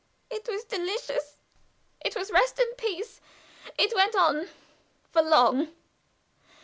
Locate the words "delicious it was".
0.63-2.31